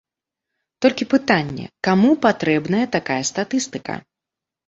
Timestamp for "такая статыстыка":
2.97-4.01